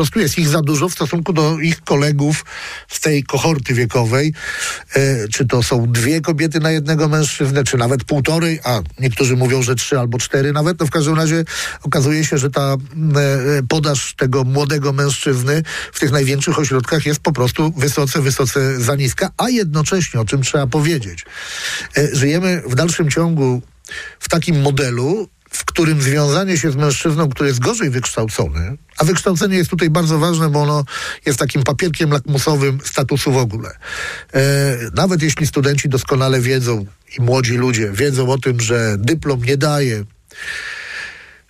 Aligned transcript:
prostu 0.00 0.20
jest 0.20 0.38
ich 0.38 0.48
za 0.48 0.62
dużo 0.62 0.88
w 0.88 0.92
stosunku 0.92 1.32
do 1.32 1.58
ich 1.58 1.80
kolegów 1.80 2.44
z 2.88 3.00
tej 3.00 3.24
kohorty 3.24 3.74
wiekowej. 3.74 4.32
E, 4.94 5.28
czy 5.28 5.46
to 5.46 5.62
są 5.62 5.92
dwie 5.92 6.20
kobiety 6.20 6.60
na 6.60 6.70
jednego 6.70 7.08
mężczyznę, 7.08 7.64
czy 7.64 7.76
nawet 7.76 8.04
półtorej, 8.04 8.60
a 8.64 8.80
niektórzy 8.98 9.36
mówią, 9.36 9.62
że 9.62 9.74
trzy 9.74 9.98
albo 9.98 10.18
cztery 10.18 10.52
nawet. 10.52 10.80
No 10.80 10.86
w 10.86 10.90
każdym 10.90 11.14
razie 11.14 11.44
okazuje 11.82 12.24
się, 12.24 12.38
że 12.38 12.50
ta 12.50 12.72
e, 12.72 12.76
podaż 13.68 14.14
tego 14.14 14.44
młodego 14.44 14.92
mężczyzny 14.92 15.62
w 15.92 16.00
tych 16.00 16.12
największych 16.12 16.58
ośrodkach 16.58 17.06
jest 17.06 17.20
po 17.20 17.32
prostu 17.32 17.72
wysoce, 17.76 18.22
wysoce 18.22 18.80
za 18.80 18.96
niska, 18.96 19.30
a 19.36 19.48
jednocześnie, 19.48 20.20
o 20.20 20.24
czym 20.24 20.42
trzeba 20.42 20.66
powiedzieć, 20.66 21.24
e, 21.96 22.08
żyjemy 22.16 22.62
w 22.66 22.74
dalszym 22.74 23.10
ciągu 23.10 23.62
w 24.20 24.28
takim 24.28 24.60
modelu, 24.60 25.28
w 25.50 25.64
którym 25.64 26.02
związanie 26.02 26.58
się 26.58 26.70
z 26.70 26.76
mężczyzną, 26.76 27.28
który 27.28 27.48
jest 27.48 27.60
gorzej 27.60 27.90
wykształcony, 27.90 28.76
a 28.98 29.04
wykształcenie 29.04 29.56
jest 29.56 29.70
tutaj 29.70 29.90
bardzo 29.90 30.18
ważne, 30.18 30.48
bo 30.48 30.62
ono 30.62 30.84
jest 31.26 31.38
takim 31.38 31.62
papierkiem 31.62 32.10
lakmusowym 32.10 32.78
statusu 32.84 33.32
w 33.32 33.36
ogóle. 33.36 33.70
E, 34.34 34.76
nawet 34.94 35.22
jeśli 35.22 35.46
studenci 35.46 35.88
doskonale 35.88 36.40
wiedzą 36.40 36.86
i 37.18 37.22
młodzi 37.22 37.56
ludzie 37.56 37.90
wiedzą 37.92 38.30
o 38.30 38.38
tym, 38.38 38.60
że 38.60 38.96
dyplom 38.98 39.44
nie 39.44 39.56
daje 39.56 40.04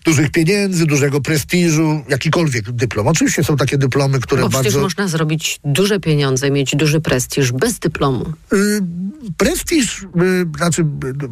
dużych 0.04 0.30
pieniędzy, 0.30 0.86
dużego 0.86 1.20
prestiżu, 1.20 2.02
jakikolwiek 2.08 2.70
dyplom. 2.72 3.08
Oczywiście 3.08 3.44
są 3.44 3.56
takie 3.56 3.78
dyplomy, 3.78 4.20
które 4.20 4.42
Bo 4.42 4.48
bardzo... 4.48 4.60
przecież 4.62 4.82
można 4.82 5.08
zrobić 5.08 5.60
duże 5.64 6.00
pieniądze, 6.00 6.50
mieć 6.50 6.76
duży 6.76 7.00
prestiż 7.00 7.52
bez 7.52 7.78
dyplomu. 7.78 8.32
Y, 8.52 8.80
prestiż, 9.36 10.02
y, 10.02 10.06
znaczy 10.56 10.86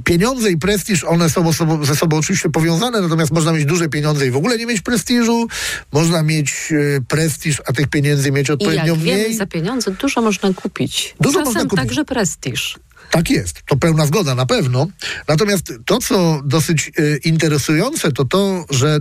pieniądze 0.05 0.51
i 0.51 0.57
prestiż, 0.57 1.05
one 1.05 1.31
są 1.31 1.53
ze 1.83 1.97
sobą 1.97 2.17
oczywiście 2.17 2.51
powiązane, 2.51 3.01
natomiast 3.01 3.33
można 3.33 3.53
mieć 3.53 3.65
duże 3.65 3.89
pieniądze 3.89 4.27
i 4.27 4.31
w 4.31 4.37
ogóle 4.37 4.59
nie 4.59 4.67
mieć 4.67 4.81
prestiżu, 4.81 5.47
można 5.93 6.23
mieć 6.23 6.55
y, 6.73 7.03
prestiż, 7.09 7.63
a 7.67 7.73
tych 7.73 7.89
pieniędzy 7.89 8.33
mieć 8.33 8.49
I 8.49 8.53
odpowiednio 8.53 8.85
jak 8.95 8.99
wiemy, 8.99 9.23
mniej. 9.23 9.35
za 9.35 9.47
pieniądze 9.47 9.91
dużo 9.91 10.23
można 10.23 10.53
kupić. 10.55 11.15
Dużo 11.21 11.39
Czasem 11.39 11.45
można 11.45 11.61
kupić. 11.71 11.77
także 11.79 12.05
prestiż. 12.05 12.79
Tak 13.11 13.31
jest, 13.31 13.63
to 13.67 13.77
pełna 13.77 14.07
zgoda 14.07 14.35
na 14.35 14.47
pewno. 14.47 14.87
Natomiast 15.29 15.73
to, 15.87 15.99
co 15.99 16.43
dosyć 16.45 16.93
y, 16.99 17.21
interesujące, 17.25 18.13
to 18.13 18.25
to, 18.25 18.65
że 18.71 19.01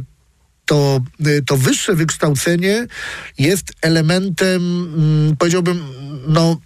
to, 0.65 0.99
y, 1.27 1.43
to 1.45 1.57
wyższe 1.57 1.95
wykształcenie 1.95 2.87
jest 3.39 3.73
elementem, 3.81 4.61
mm, 4.97 5.37
powiedziałbym, 5.37 5.83
no 6.27 6.57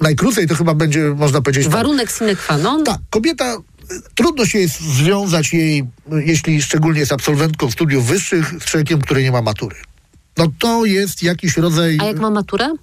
najkrócej 0.00 0.46
to 0.46 0.54
chyba 0.54 0.74
będzie, 0.74 1.00
można 1.00 1.40
powiedzieć, 1.40 1.64
tak. 1.64 1.72
Warunek 1.72 2.10
sine 2.10 2.36
qua 2.36 2.58
non. 2.58 2.84
Tak, 2.84 2.98
kobieta, 3.10 3.54
y, 3.54 3.58
trudno 4.14 4.46
się 4.46 4.58
jest 4.58 4.80
związać 4.80 5.52
jej, 5.52 5.84
jeśli 6.12 6.62
szczególnie 6.62 7.00
jest 7.00 7.12
absolwentką 7.12 7.70
studiów 7.70 8.06
wyższych, 8.06 8.54
z 8.60 8.64
człowiekiem, 8.64 9.00
który 9.00 9.22
nie 9.22 9.32
ma 9.32 9.42
matury. 9.42 9.76
No 10.36 10.46
to 10.58 10.84
jest 10.84 11.22
jakiś 11.22 11.56
rodzaj... 11.56 11.98
A 12.00 12.04
jak 12.04 12.18
ma 12.18 12.30
maturę? 12.30 12.74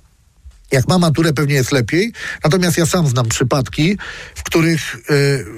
Jak 0.72 0.88
ma 0.88 0.98
maturę, 0.98 1.34
pewnie 1.34 1.56
jest 1.56 1.72
lepiej. 1.72 2.14
Natomiast 2.44 2.78
ja 2.78 2.86
sam 2.86 3.08
znam 3.08 3.30
przypadki, 3.30 3.98
w 4.36 4.44
których 4.44 4.96
y, 4.96 5.00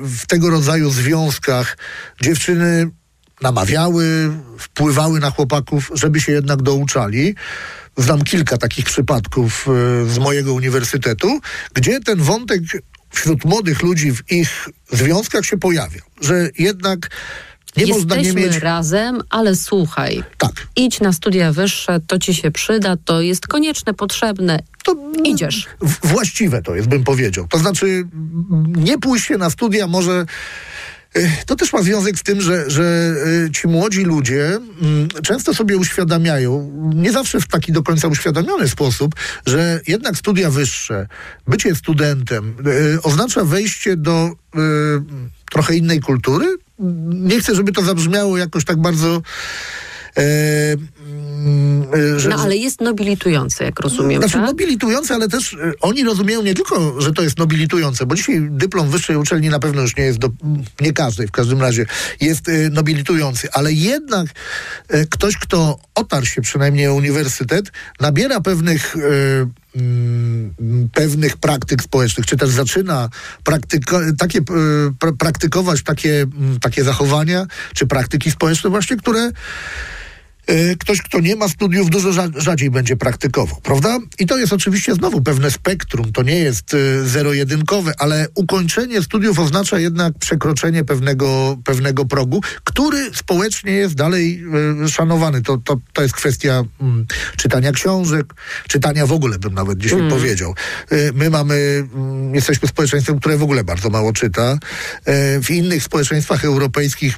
w 0.02 0.25
tego 0.28 0.50
rodzaju 0.50 0.89
związkach 0.89 1.78
dziewczyny 2.22 2.89
namawiały, 3.41 4.31
wpływały 4.59 5.19
na 5.19 5.31
chłopaków, 5.31 5.91
żeby 5.94 6.22
się 6.22 6.31
jednak 6.31 6.61
douczali. 6.61 7.36
Znam 7.97 8.23
kilka 8.23 8.58
takich 8.58 8.86
przypadków 8.86 9.67
y, 10.03 10.09
z 10.09 10.17
mojego 10.17 10.53
uniwersytetu, 10.53 11.39
gdzie 11.73 12.00
ten 12.00 12.19
wątek 12.19 12.61
wśród 13.09 13.45
młodych 13.45 13.81
ludzi 13.81 14.11
w 14.11 14.31
ich 14.31 14.69
związkach 14.91 15.45
się 15.45 15.58
pojawia. 15.58 16.02
Że 16.22 16.50
jednak 16.59 17.09
nie 17.77 17.83
Jesteśmy 17.85 18.23
nie 18.23 18.33
mieć... 18.47 18.57
razem, 18.57 19.21
ale 19.29 19.55
słuchaj, 19.55 20.23
Tak. 20.38 20.52
idź 20.75 20.99
na 20.99 21.13
studia 21.13 21.52
wyższe, 21.52 21.99
to 22.07 22.19
ci 22.19 22.33
się 22.33 22.52
przyda, 22.52 22.95
to 23.05 23.21
jest 23.21 23.47
konieczne, 23.47 23.93
potrzebne. 23.93 24.59
To, 24.83 24.95
Idziesz. 25.23 25.67
właściwe 26.03 26.61
to 26.61 26.75
jest, 26.75 26.88
bym 26.88 27.03
powiedział. 27.03 27.47
To 27.47 27.57
znaczy, 27.57 28.07
nie 28.67 28.97
pójść 28.97 29.25
się 29.25 29.38
na 29.38 29.49
studia 29.49 29.88
może. 29.88 30.25
y, 31.17 31.29
To 31.45 31.56
też 31.56 31.73
ma 31.73 31.81
związek 31.81 32.19
z 32.19 32.23
tym, 32.23 32.41
że, 32.41 32.69
że 32.69 33.13
y, 33.47 33.51
ci 33.51 33.67
młodzi 33.67 34.03
ludzie 34.03 34.45
mm, 34.81 35.07
często 35.23 35.53
sobie 35.53 35.78
uświadamiają, 35.78 36.72
nie 36.95 37.12
zawsze 37.12 37.39
w 37.41 37.47
taki 37.47 37.72
do 37.72 37.83
końca 37.83 38.07
uświadomiony 38.07 38.67
sposób, 38.69 39.16
że 39.45 39.81
jednak 39.88 40.17
studia 40.17 40.50
wyższe, 40.50 41.07
bycie 41.47 41.75
studentem 41.75 42.56
y, 42.67 43.01
oznacza 43.01 43.44
wejście 43.44 43.97
do 43.97 44.29
trochę 45.51 45.75
innej 45.75 46.00
kultury. 46.00 46.57
Nie 47.09 47.39
chcę, 47.39 47.55
żeby 47.55 47.71
to 47.71 47.81
zabrzmiało 47.81 48.38
jakoś 48.38 48.66
tak 48.66 48.77
bardzo. 48.81 49.21
e, 50.17 50.21
mm, 51.45 51.83
y, 51.95 52.19
że, 52.19 52.29
No 52.29 52.35
ale 52.35 52.57
jest 52.57 52.81
nobilitujące, 52.81 53.63
jak 53.63 53.79
rozumiem, 53.79 54.21
znaczy 54.21 54.33
tak? 54.33 54.45
nobilitujące, 54.45 55.13
ale 55.13 55.27
też 55.29 55.53
y, 55.53 55.57
oni 55.81 56.03
rozumieją 56.03 56.44
nie 56.44 56.53
tylko, 56.53 57.01
że 57.01 57.11
to 57.13 57.21
jest 57.23 57.38
nobilitujące, 57.38 58.05
bo 58.05 58.16
dzisiaj 58.16 58.47
dyplom 58.51 58.89
wyższej 58.89 59.16
uczelni 59.17 59.49
na 59.49 59.59
pewno 59.59 59.81
już 59.81 59.95
nie 59.97 60.03
jest, 60.03 60.19
do, 60.19 60.29
nie 60.81 60.94
każdej 60.94 61.27
w 61.27 61.31
każdym 61.31 61.61
razie, 61.61 61.85
jest 62.21 62.47
y, 62.47 62.69
nobilitujący, 62.69 63.47
ale 63.51 63.73
jednak 63.73 64.27
y, 64.94 65.07
ktoś, 65.09 65.38
kto 65.38 65.79
otarł 65.95 66.25
się 66.25 66.41
przynajmniej 66.41 66.88
o 66.88 66.94
uniwersytet, 66.94 67.71
nabiera 68.00 68.41
pewnych 68.41 68.95
pewnych 70.94 71.38
praktyk 71.38 71.84
społecznych, 71.84 72.25
czy 72.25 72.38
też 72.38 72.50
zaczyna 72.50 73.09
praktyko, 73.44 74.00
takie, 74.17 74.39
y, 74.39 74.44
pra, 75.00 75.11
praktykować 75.11 75.84
takie, 75.84 76.22
mm, 76.22 76.59
takie 76.59 76.84
zachowania, 76.84 77.45
czy 77.75 77.88
praktyki 77.88 78.31
społeczne 78.31 78.69
właśnie, 78.69 78.97
które 78.97 79.31
ktoś, 80.80 81.02
kto 81.02 81.20
nie 81.20 81.36
ma 81.36 81.48
studiów, 81.48 81.90
dużo 81.90 82.09
rza- 82.09 82.40
rzadziej 82.42 82.72
będzie 82.72 82.96
praktykował, 82.96 83.62
prawda? 83.62 83.98
I 84.20 84.26
to 84.26 84.38
jest 84.38 84.54
oczywiście 84.54 84.94
znowu 84.94 85.22
pewne 85.22 85.52
spektrum, 85.52 86.12
to 86.12 86.24
nie 86.24 86.40
jest 86.40 86.74
y, 86.74 87.09
zero-jedynkowe, 87.09 87.94
ale 87.98 88.28
ukończenie 88.36 89.02
studiów 89.02 89.40
oznacza 89.40 89.80
jednak 89.80 90.18
przekroczenie 90.20 90.84
pewnego, 90.84 91.58
pewnego 91.64 92.06
progu, 92.06 92.42
który 92.64 93.12
społecznie 93.14 93.72
jest 93.72 93.96
dalej 93.96 94.44
y, 94.86 94.90
szanowany. 94.90 95.42
To, 95.42 95.58
to, 95.58 95.78
to 95.94 96.02
jest 96.02 96.14
kwestia 96.14 96.64
mm, 96.81 97.06
czytania 97.38 97.72
książek, 97.72 98.34
czytania 98.68 99.06
w 99.06 99.12
ogóle, 99.12 99.40
bym 99.40 99.54
nawet 99.54 99.78
dzisiaj 99.78 100.10
powiedział. 100.10 100.56
Y, 100.92 101.12
my 101.14 101.30
mamy, 101.30 101.88
mm, 101.96 102.36
jesteśmy 102.36 102.68
społeczeństwem, 102.68 103.20
które 103.20 103.38
w 103.38 103.44
ogóle 103.44 103.64
bardzo 103.64 103.90
mało 103.90 104.14
czyta. 104.14 104.54
Y, 104.54 105.42
w 105.44 105.52
innych 105.52 105.84
społeczeństwach 105.84 106.46
europejskich 106.46 107.16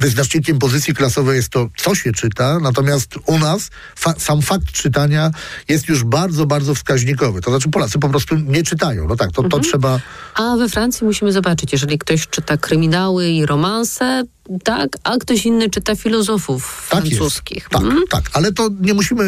wyznacznikiem 0.00 0.58
pozycji 0.58 0.94
klasowej 0.94 1.36
jest 1.36 1.48
to, 1.48 1.68
co 1.76 1.94
się 1.94 2.12
czyta, 2.12 2.58
natomiast 2.58 3.14
u 3.26 3.38
nas 3.38 3.70
fa- 3.96 4.14
sam 4.18 4.42
fakt 4.42 4.72
czytania 4.72 5.30
jest 5.68 5.88
już 5.88 6.04
bardzo, 6.04 6.46
bardzo 6.46 6.74
wskaźnikowy. 6.74 7.40
To 7.40 7.50
znaczy 7.50 7.68
Polacy 7.68 7.98
po 7.98 8.08
prostu 8.08 8.36
nie 8.36 8.62
czytają. 8.62 9.08
No 9.08 9.16
tak, 9.16 9.32
to, 9.32 9.42
to 9.42 9.58
trzeba... 9.60 10.00
A 10.34 10.56
we 10.56 10.68
Francji 10.68 11.06
musimy 11.06 11.32
zobaczyć, 11.32 11.72
jeżeli 11.72 11.98
ktoś 11.98 12.28
czyta 12.28 12.56
kryminały 12.56 13.28
i 13.28 13.46
romanse, 13.46 14.22
tak, 14.64 14.88
a 15.04 15.16
ktoś 15.16 15.46
inny 15.46 15.70
czyta 15.70 15.96
filozofów 15.96 16.86
Tak 16.90 17.04
jest. 17.04 17.16
francuskich. 17.16 17.68
Tak, 17.70 17.82
Mm? 17.82 17.98
tak, 18.10 18.30
ale 18.32 18.52
to 18.52 18.68
nie 18.80 18.94
musimy 18.94 19.24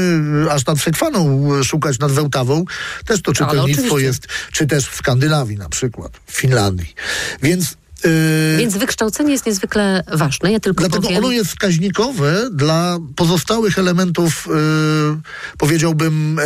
y, 0.47 0.53
aż 0.53 0.67
nad 0.67 0.79
Sekwaną 0.79 1.51
y, 1.61 1.65
szukać 1.65 1.99
nad 1.99 2.13
Wełtawą. 2.13 2.65
Też 3.07 3.23
to 3.23 3.33
czytelnictwo 3.33 3.99
jest, 3.99 4.27
czy 4.53 4.67
też 4.67 4.89
w 4.89 4.97
Skandynawii 4.97 5.57
na 5.57 5.69
przykład, 5.69 6.13
w 6.27 6.33
Finlandii. 6.33 6.95
Więc... 7.43 7.77
y, 8.05 8.57
Więc 8.59 8.77
wykształcenie 8.77 9.33
jest 9.33 9.47
niezwykle 9.47 10.05
ważne. 10.13 10.53
Ja 10.53 10.61
tylko 10.61 10.81
Dlatego 10.81 11.03
powiem... 11.03 11.25
ono 11.25 11.33
jest 11.33 11.51
wskaźnikowe 11.51 12.51
dla 12.53 12.99
pozostałych 13.17 13.79
elementów, 13.79 14.49
y, 14.49 15.59
powiedziałbym, 15.59 16.39
y, 16.39 16.43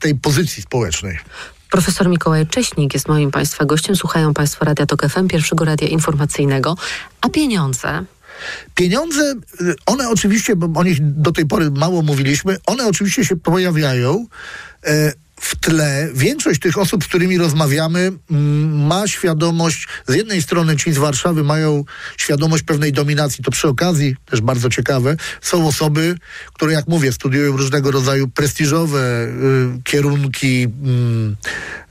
tej 0.00 0.14
pozycji 0.14 0.62
społecznej. 0.62 1.18
Profesor 1.70 2.08
Mikołaj 2.08 2.46
Cześnik 2.46 2.94
jest 2.94 3.08
moim 3.08 3.30
Państwa 3.30 3.64
gościem. 3.64 3.96
Słuchają 3.96 4.34
Państwo 4.34 4.64
Radia 4.64 4.86
Tok 4.86 5.08
FM, 5.08 5.28
pierwszego 5.28 5.64
radia 5.64 5.88
informacyjnego. 5.88 6.76
A 7.20 7.28
pieniądze? 7.28 8.04
Pieniądze, 8.74 9.34
y, 9.60 9.74
one 9.86 10.08
oczywiście, 10.08 10.56
bo 10.56 10.80
o 10.80 10.84
nich 10.84 10.98
do 11.00 11.32
tej 11.32 11.46
pory 11.46 11.70
mało 11.70 12.02
mówiliśmy, 12.02 12.56
one 12.66 12.86
oczywiście 12.86 13.24
się 13.24 13.36
pojawiają 13.36 14.26
e, 14.86 15.12
w 15.40 15.56
tle. 15.56 16.08
Większość 16.14 16.60
tych 16.60 16.78
osób, 16.78 17.04
z 17.04 17.06
którymi 17.06 17.38
rozmawiamy, 17.38 18.12
mm, 18.30 18.86
ma 18.86 19.08
świadomość, 19.08 19.88
z 20.08 20.14
jednej 20.14 20.42
strony 20.42 20.76
ci 20.76 20.92
z 20.92 20.98
Warszawy 20.98 21.44
mają 21.44 21.84
świadomość 22.16 22.62
pewnej 22.62 22.92
dominacji, 22.92 23.44
to 23.44 23.50
przy 23.50 23.68
okazji, 23.68 24.16
też 24.30 24.40
bardzo 24.40 24.68
ciekawe, 24.68 25.16
są 25.40 25.66
osoby, 25.66 26.14
które, 26.54 26.72
jak 26.72 26.88
mówię, 26.88 27.12
studiują 27.12 27.56
różnego 27.56 27.90
rodzaju 27.90 28.28
prestiżowe 28.28 29.24
y, 29.24 29.82
kierunki, 29.84 30.62
mm, 30.62 31.36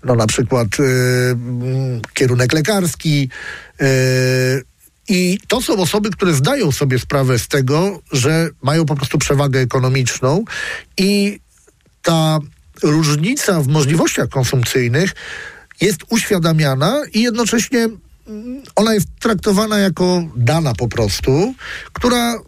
no 0.03 0.15
na 0.15 0.27
przykład 0.27 0.67
y, 0.79 0.83
mm, 0.83 2.01
kierunek 2.13 2.53
lekarski, 2.53 3.29
y, 3.81 4.63
i 5.11 5.39
to 5.47 5.61
są 5.61 5.77
osoby, 5.77 6.09
które 6.09 6.33
zdają 6.33 6.71
sobie 6.71 6.99
sprawę 6.99 7.39
z 7.39 7.47
tego, 7.47 8.01
że 8.11 8.49
mają 8.61 8.85
po 8.85 8.95
prostu 8.95 9.17
przewagę 9.17 9.59
ekonomiczną 9.59 10.43
i 10.97 11.39
ta 12.01 12.39
różnica 12.83 13.61
w 13.61 13.67
możliwościach 13.67 14.29
konsumpcyjnych 14.29 15.15
jest 15.81 15.99
uświadamiana 16.09 17.01
i 17.13 17.21
jednocześnie 17.21 17.89
mm, 18.27 18.61
ona 18.75 18.93
jest 18.93 19.07
traktowana 19.19 19.79
jako 19.79 20.23
dana 20.35 20.73
po 20.73 20.87
prostu, 20.87 21.53
która 21.93 22.39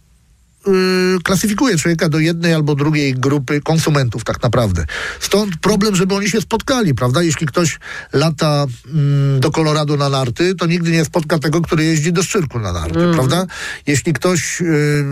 klasyfikuje 1.24 1.78
człowieka 1.78 2.10
do 2.10 2.20
jednej 2.20 2.54
albo 2.54 2.76
drugiej 2.76 3.14
grupy 3.14 3.62
konsumentów 3.62 4.24
tak 4.24 4.44
naprawdę. 4.44 4.86
Stąd 5.20 5.58
problem, 5.58 5.96
żeby 5.96 6.16
oni 6.16 6.30
się 6.30 6.42
spotkali, 6.42 6.94
prawda? 6.96 7.24
Jeśli 7.24 7.48
ktoś 7.48 7.80
lata 8.14 8.66
mm, 8.94 9.40
do 9.40 9.52
Colorado 9.52 9.98
na 9.98 10.10
narty, 10.10 10.56
to 10.56 10.66
nigdy 10.66 10.92
nie 10.92 11.06
spotka 11.06 11.40
tego, 11.40 11.62
który 11.62 11.84
jeździ 11.84 12.14
do 12.14 12.24
Szczyrku 12.24 12.60
na 12.60 12.74
narty, 12.74 13.00
mm. 13.00 13.14
prawda? 13.14 13.46
Jeśli 13.88 14.14
ktoś 14.14 14.62
y, 14.62 15.06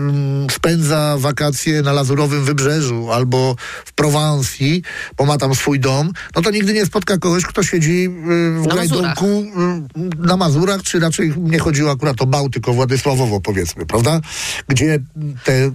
spędza 0.50 1.16
wakacje 1.18 1.82
na 1.82 1.92
Lazurowym 1.92 2.44
Wybrzeżu 2.44 3.12
albo 3.12 3.56
w 3.84 3.92
Prowansji, 3.92 4.82
bo 5.16 5.24
ma 5.26 5.38
tam 5.38 5.54
swój 5.54 5.80
dom, 5.80 6.12
no 6.36 6.42
to 6.42 6.50
nigdy 6.50 6.72
nie 6.72 6.86
spotka 6.86 7.18
kogoś, 7.18 7.44
kto 7.44 7.62
siedzi 7.62 8.04
y, 8.04 8.62
w 8.62 8.66
Na 8.66 8.74
Gajdonku 8.74 9.26
y, 9.26 10.26
na 10.26 10.36
Mazurach, 10.36 10.82
czy 10.82 11.00
raczej 11.00 11.32
nie 11.36 11.58
chodziło 11.58 11.90
akurat 11.90 12.22
o 12.22 12.26
Bałtyk, 12.26 12.68
o 12.68 12.72
Władysławowo 12.72 13.40
powiedzmy, 13.40 13.86
prawda? 13.86 14.20
Gdzie 14.68 14.98
te, 15.44 15.70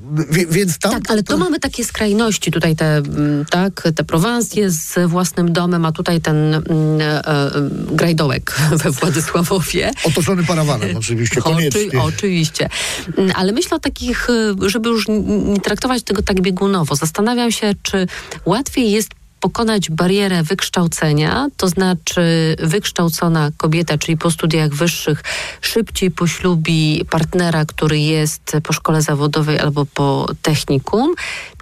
więc 0.50 0.77
tam... 0.77 0.91
Tak, 0.91 1.12
ale 1.12 1.23
to 1.23 1.38
mamy 1.38 1.59
takie 1.59 1.85
skrajności, 1.85 2.51
tutaj 2.51 2.75
te, 2.75 2.97
mm, 2.97 3.45
tak, 3.45 3.83
te 3.95 4.03
Prowansje 4.03 4.71
z 4.71 5.09
własnym 5.09 5.53
domem, 5.53 5.85
a 5.85 5.91
tutaj 5.91 6.21
ten 6.21 6.53
mm, 6.53 7.01
e, 7.01 7.27
e, 7.27 7.51
grajdołek 7.91 8.56
we 8.83 8.91
Władysławowie. 8.91 9.91
Otoczony 10.03 10.44
parawanem 10.44 10.97
oczywiście, 10.97 11.41
koniecznie. 11.41 11.88
Oczy, 11.88 12.01
oczywiście. 12.01 12.69
Mm, 13.17 13.31
Ale 13.35 13.51
myślę 13.51 13.77
o 13.77 13.79
takich, 13.79 14.29
y, 14.29 14.69
żeby 14.69 14.89
już 14.89 15.07
nie 15.07 15.59
traktować 15.63 16.03
tego 16.03 16.21
tak 16.21 16.41
biegunowo. 16.41 16.95
Zastanawiam 16.95 17.51
się, 17.51 17.73
czy 17.83 18.07
łatwiej 18.45 18.91
jest 18.91 19.09
pokonać 19.39 19.89
barierę 19.89 20.43
wykształcenia, 20.43 21.47
to 21.57 21.67
znaczy 21.67 22.55
wykształcona 22.59 23.49
kobieta, 23.57 23.97
czyli 23.97 24.17
po 24.17 24.31
studiach 24.31 24.69
wyższych, 24.69 25.23
szybciej 25.61 26.11
poślubi 26.11 27.05
partnera, 27.09 27.65
który 27.65 27.99
jest 27.99 28.57
po 28.63 28.73
szkole 28.73 29.01
zawodowej 29.01 29.59
albo 29.59 29.85
po 29.85 30.27
technikum, 30.41 31.15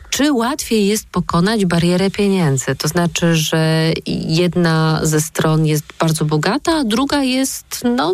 czy 0.10 0.34
łatwiej 0.34 0.88
jest 0.88 1.06
pokonać 1.08 1.66
barierę 1.66 2.12
pieniędzy? 2.12 2.76
To 2.76 2.88
znaczy, 2.88 3.36
że 3.36 3.94
jedna 4.28 5.00
ze 5.04 5.22
stron 5.22 5.66
jest 5.66 5.86
bardzo 6.00 6.26
bogata, 6.26 6.72
a 6.72 6.84
druga 6.84 7.24
jest, 7.24 7.66
no, 7.96 8.14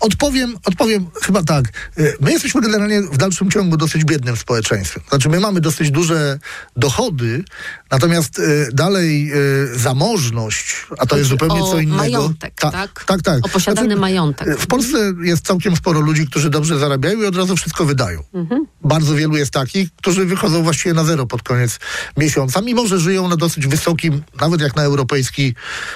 Odpowiem, 0.00 0.56
odpowiem 0.64 1.06
chyba 1.22 1.42
tak. 1.42 1.64
Y, 1.98 2.14
My 2.20 2.32
jesteśmy 2.32 2.60
generalnie 2.60 3.02
w 3.02 3.16
dalszym 3.16 3.50
ciągu 3.50 3.76
dosyć 3.76 4.04
biednym 4.04 4.36
społeczeństwem. 4.36 5.02
Znaczy, 5.08 5.28
my 5.28 5.40
mamy 5.40 5.60
dosyć 5.60 5.90
duże 5.90 6.38
dochody, 6.76 7.44
natomiast 7.90 8.38
y, 8.38 8.68
dalej 8.72 9.32
y, 9.74 9.78
zamożność, 9.78 10.86
a 10.98 11.06
to 11.06 11.16
jest 11.16 11.30
Chodzi 11.30 11.40
zupełnie 11.44 11.62
o 11.64 11.70
co 11.72 11.80
innego. 11.80 11.96
majątek, 12.02 12.54
Ta- 12.54 12.70
tak? 12.70 13.04
Tak, 13.04 13.22
tak. 13.22 13.46
O 13.46 13.48
posiadany 13.48 13.96
majątek. 13.96 14.48
y, 14.48 14.56
W 14.56 14.66
Polsce 14.66 15.12
jest 15.22 15.46
całkiem 15.46 15.76
sporo 15.76 16.00
ludzi, 16.00 16.26
którzy 16.26 16.50
dobrze 16.50 16.78
zarabiają 16.78 17.22
i 17.22 17.26
od 17.26 17.36
razu 17.36 17.56
wszystko 17.56 17.84
wydają. 17.84 18.22
Mhm. 18.34 18.66
Bardzo 18.84 19.14
wielu 19.14 19.36
jest 19.36 19.50
takich, 19.50 19.88
którzy 19.96 20.24
wychodzą 20.24 20.62
właściwie 20.62 20.94
na 20.94 21.04
zero 21.04 21.26
pod 21.26 21.42
koniec 21.42 21.78
miesiąca, 22.16 22.60
mimo 22.60 22.86
że 22.86 22.98
żyją 22.98 23.28
na 23.28 23.36
dosyć 23.36 23.66
wysokim, 23.66 24.22
nawet 24.40 24.60
jak 24.60 24.76
na 24.76 24.82
europejski, 24.82 25.54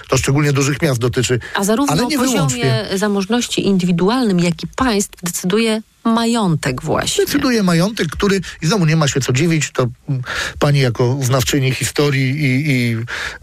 to 0.09 0.17
szczególnie 0.19 0.53
dużych 0.53 0.83
miast 0.83 1.01
dotyczy. 1.01 1.41
A 1.55 1.65
zarówno 1.65 1.93
ale 1.93 2.07
nie 2.07 2.19
poziomie 2.19 2.35
wyłącznie. 2.37 2.89
zamożności 2.99 3.38
indywidualnym, 3.61 4.41
jak 4.41 4.63
i 4.63 4.67
państw 4.77 5.23
decyduje 5.23 5.83
majątek 6.05 6.83
właśnie. 6.83 7.25
Decyduje 7.25 7.63
majątek, 7.63 8.09
który, 8.09 8.41
i 8.63 8.67
znowu 8.67 8.87
nie 8.87 8.97
ma 8.97 9.09
się 9.09 9.21
co 9.21 9.33
dziwić, 9.33 9.71
to 9.73 9.87
mm, 10.09 10.23
pani 10.59 10.81
jako 10.81 11.19
znawczyni 11.23 11.75
historii 11.75 12.31
i, 12.31 12.71
i 12.71 12.97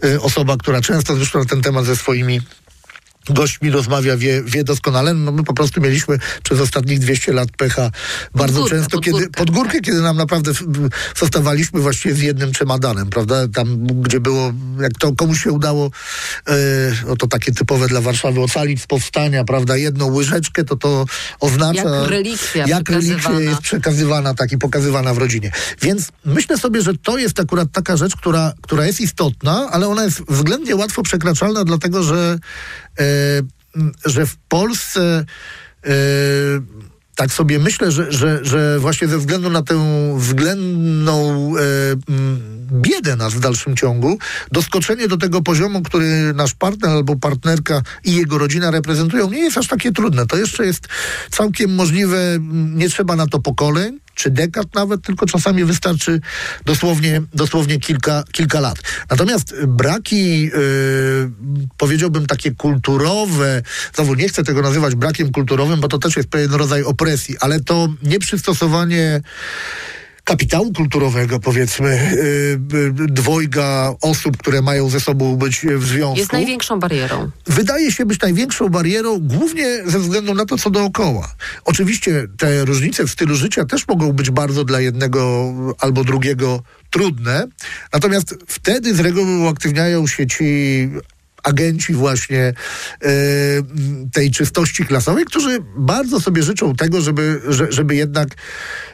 y, 0.08 0.20
osoba, 0.20 0.56
która 0.56 0.80
często 0.80 1.16
zresztą 1.16 1.38
na 1.38 1.44
ten 1.44 1.62
temat 1.62 1.84
ze 1.84 1.96
swoimi 1.96 2.40
gośćmi 3.30 3.70
rozmawia, 3.70 4.16
wie, 4.16 4.42
wie 4.42 4.64
doskonale. 4.64 5.14
No 5.14 5.32
my 5.32 5.44
po 5.44 5.54
prostu 5.54 5.80
mieliśmy 5.80 6.18
przez 6.42 6.60
ostatnich 6.60 6.98
200 6.98 7.32
lat 7.32 7.48
pecha 7.56 7.90
bardzo 8.34 8.60
górkę, 8.60 8.76
często, 8.76 8.90
pod 8.90 9.04
kiedy 9.04 9.18
górkę, 9.18 9.30
pod 9.38 9.50
górkę, 9.50 9.80
kiedy 9.80 10.00
nam 10.00 10.16
naprawdę 10.16 10.52
zostawaliśmy 11.16 11.80
właściwie 11.80 12.14
z 12.14 12.20
jednym 12.20 12.52
czemadanem, 12.52 13.10
prawda? 13.10 13.48
Tam, 13.48 13.86
gdzie 13.86 14.20
było, 14.20 14.52
jak 14.80 14.92
to 14.98 15.12
komuś 15.12 15.42
się 15.42 15.52
udało, 15.52 15.90
e, 16.48 16.52
no 17.06 17.16
to 17.16 17.26
takie 17.26 17.52
typowe 17.52 17.88
dla 17.88 18.00
Warszawy, 18.00 18.40
ocalić 18.40 18.82
z 18.82 18.86
powstania, 18.86 19.44
prawda? 19.44 19.76
Jedną 19.76 20.06
łyżeczkę, 20.12 20.64
to 20.64 20.76
to 20.76 21.06
oznacza... 21.40 21.82
Jak 21.82 22.10
relikwia 22.10 22.66
Jak 22.66 22.82
przekazywana. 22.84 23.40
jest 23.40 23.60
przekazywana, 23.60 24.34
tak 24.34 24.52
i 24.52 24.58
pokazywana 24.58 25.14
w 25.14 25.18
rodzinie. 25.18 25.50
Więc 25.82 26.08
myślę 26.24 26.58
sobie, 26.58 26.82
że 26.82 26.92
to 26.94 27.18
jest 27.18 27.40
akurat 27.40 27.72
taka 27.72 27.96
rzecz, 27.96 28.16
która, 28.16 28.52
która 28.62 28.86
jest 28.86 29.00
istotna, 29.00 29.68
ale 29.70 29.88
ona 29.88 30.04
jest 30.04 30.22
względnie 30.28 30.76
łatwo 30.76 31.02
przekraczalna, 31.02 31.64
dlatego 31.64 32.02
że, 32.02 32.38
że 34.04 34.26
w 34.26 34.36
Polsce 34.36 35.24
e, 35.84 35.90
tak 37.16 37.32
sobie 37.32 37.58
myślę, 37.58 37.92
że, 37.92 38.12
że, 38.12 38.44
że 38.44 38.78
właśnie 38.78 39.08
ze 39.08 39.18
względu 39.18 39.50
na 39.50 39.62
tę 39.62 39.76
względną 40.18 41.52
e, 41.56 41.60
biedę 42.72 43.16
nas 43.16 43.34
w 43.34 43.40
dalszym 43.40 43.76
ciągu, 43.76 44.18
doskoczenie 44.52 45.08
do 45.08 45.16
tego 45.16 45.42
poziomu, 45.42 45.82
który 45.82 46.32
nasz 46.34 46.54
partner 46.54 46.90
albo 46.90 47.16
partnerka 47.16 47.82
i 48.04 48.14
jego 48.14 48.38
rodzina 48.38 48.70
reprezentują, 48.70 49.30
nie 49.30 49.40
jest 49.40 49.58
aż 49.58 49.68
takie 49.68 49.92
trudne. 49.92 50.26
To 50.26 50.36
jeszcze 50.36 50.66
jest 50.66 50.88
całkiem 51.30 51.74
możliwe, 51.74 52.38
nie 52.74 52.88
trzeba 52.88 53.16
na 53.16 53.26
to 53.26 53.38
pokoleń, 53.38 54.00
czy 54.16 54.30
dekad 54.30 54.74
nawet, 54.74 55.02
tylko 55.02 55.26
czasami 55.26 55.64
wystarczy 55.64 56.20
dosłownie, 56.64 57.22
dosłownie 57.34 57.78
kilka, 57.78 58.24
kilka 58.32 58.60
lat. 58.60 58.78
Natomiast 59.10 59.54
braki, 59.66 60.42
yy, 60.42 60.50
powiedziałbym 61.76 62.26
takie 62.26 62.50
kulturowe, 62.50 63.62
znowu 63.94 64.14
nie 64.14 64.28
chcę 64.28 64.44
tego 64.44 64.62
nazywać 64.62 64.94
brakiem 64.94 65.32
kulturowym, 65.32 65.80
bo 65.80 65.88
to 65.88 65.98
też 65.98 66.16
jest 66.16 66.28
pewien 66.28 66.54
rodzaj 66.54 66.82
opresji, 66.82 67.36
ale 67.40 67.60
to 67.60 67.88
nieprzystosowanie 68.02 69.20
kapitału 70.26 70.72
kulturowego, 70.72 71.40
powiedzmy, 71.40 72.16
yy, 72.72 72.78
yy, 72.78 73.06
dwojga 73.06 73.94
osób, 74.00 74.36
które 74.36 74.62
mają 74.62 74.88
ze 74.88 75.00
sobą 75.00 75.36
być 75.36 75.66
w 75.76 75.84
związku 75.86 76.18
Jest 76.18 76.32
największą 76.32 76.80
barierą. 76.80 77.30
wydaje 77.46 77.92
się 77.92 78.06
być 78.06 78.20
największą 78.20 78.68
barierą, 78.68 79.18
głównie 79.20 79.82
ze 79.86 79.98
względu 79.98 80.34
na 80.34 80.46
to, 80.46 80.58
co 80.58 80.70
dookoła. 80.70 81.34
Oczywiście 81.64 82.26
te 82.38 82.64
różnice 82.64 83.06
w 83.06 83.10
stylu 83.10 83.34
życia 83.34 83.64
też 83.64 83.88
mogą 83.88 84.12
być 84.12 84.30
bardzo 84.30 84.64
dla 84.64 84.80
jednego 84.80 85.52
albo 85.78 86.04
drugiego 86.04 86.62
trudne, 86.90 87.46
natomiast 87.92 88.34
wtedy 88.46 88.94
z 88.94 89.00
reguły 89.00 89.38
uaktywniają 89.38 90.06
się 90.06 90.26
ci 90.26 90.44
agenci 91.46 91.94
właśnie 91.94 92.42
e, 92.42 92.54
tej 94.12 94.30
czystości 94.30 94.84
klasowej, 94.84 95.24
którzy 95.24 95.58
bardzo 95.76 96.20
sobie 96.20 96.42
życzą 96.42 96.74
tego, 96.74 97.00
żeby, 97.00 97.40
że, 97.48 97.72
żeby 97.72 97.94
jednak 97.96 98.28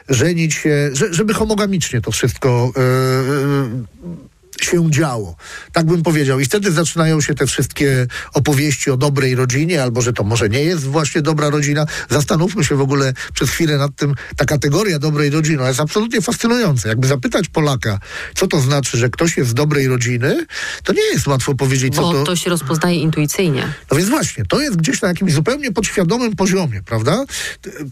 żenić 0.09 0.53
się, 0.53 0.89
że, 0.93 1.13
żeby 1.13 1.33
homogamicznie 1.33 2.01
to 2.01 2.11
wszystko 2.11 2.71
e, 2.77 4.23
się 4.63 4.91
działo. 4.91 5.35
Tak 5.71 5.85
bym 5.85 6.03
powiedział. 6.03 6.39
I 6.39 6.45
wtedy 6.45 6.71
zaczynają 6.71 7.21
się 7.21 7.33
te 7.35 7.47
wszystkie 7.47 8.07
opowieści 8.33 8.91
o 8.91 8.97
dobrej 8.97 9.35
rodzinie, 9.35 9.83
albo 9.83 10.01
że 10.01 10.13
to 10.13 10.23
może 10.23 10.49
nie 10.49 10.63
jest 10.63 10.83
właśnie 10.83 11.21
dobra 11.21 11.49
rodzina. 11.49 11.85
Zastanówmy 12.09 12.63
się 12.63 12.75
w 12.75 12.81
ogóle 12.81 13.13
przez 13.33 13.49
chwilę 13.49 13.77
nad 13.77 13.95
tym. 13.95 14.15
Ta 14.37 14.45
kategoria 14.45 14.99
dobrej 14.99 15.29
rodziny 15.29 15.63
jest 15.63 15.79
absolutnie 15.79 16.21
fascynująca. 16.21 16.89
Jakby 16.89 17.07
zapytać 17.07 17.49
Polaka, 17.49 17.99
co 18.35 18.47
to 18.47 18.59
znaczy, 18.59 18.97
że 18.97 19.09
ktoś 19.09 19.37
jest 19.37 19.49
z 19.49 19.53
dobrej 19.53 19.87
rodziny, 19.87 20.45
to 20.83 20.93
nie 20.93 21.05
jest 21.13 21.27
łatwo 21.27 21.55
powiedzieć, 21.55 21.95
co 21.95 22.01
Bo 22.01 22.13
to... 22.13 22.23
to 22.23 22.35
się 22.35 22.49
rozpoznaje 22.49 22.99
intuicyjnie. 22.99 23.73
No 23.91 23.97
więc 23.97 24.09
właśnie, 24.09 24.45
to 24.45 24.61
jest 24.61 24.77
gdzieś 24.77 25.01
na 25.01 25.07
jakimś 25.07 25.33
zupełnie 25.33 25.71
podświadomym 25.71 26.35
poziomie, 26.35 26.81
prawda? 26.85 27.25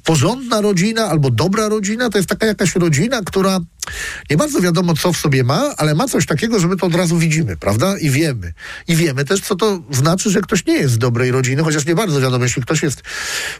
Porządna 0.03 0.61
rodzina 0.61 1.05
albo 1.05 1.31
dobra 1.31 1.69
rodzina 1.69 2.09
to 2.09 2.17
jest 2.17 2.29
taka 2.29 2.45
jakaś 2.45 2.75
rodzina, 2.75 3.21
która 3.25 3.59
nie 4.29 4.37
bardzo 4.37 4.61
wiadomo, 4.61 4.93
co 4.93 5.13
w 5.13 5.17
sobie 5.17 5.43
ma, 5.43 5.73
ale 5.77 5.95
ma 5.95 6.07
coś 6.07 6.25
takiego, 6.25 6.59
że 6.59 6.67
my 6.67 6.75
to 6.77 6.87
od 6.87 6.95
razu 6.95 7.17
widzimy, 7.17 7.57
prawda? 7.57 7.97
I 7.97 8.09
wiemy. 8.09 8.53
I 8.87 8.95
wiemy 8.95 9.25
też, 9.25 9.41
co 9.41 9.55
to 9.55 9.83
znaczy, 9.91 10.29
że 10.29 10.41
ktoś 10.41 10.65
nie 10.65 10.73
jest 10.73 10.93
z 10.93 10.97
dobrej 10.97 11.31
rodziny, 11.31 11.63
chociaż 11.63 11.85
nie 11.85 11.95
bardzo 11.95 12.21
wiadomo, 12.21 12.43
jeśli 12.43 12.61
ktoś 12.61 12.83
jest 12.83 13.01